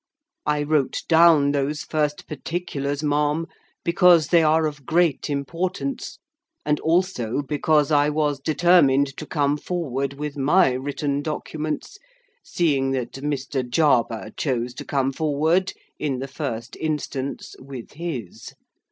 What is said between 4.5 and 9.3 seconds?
of great importance, and also because I was determined to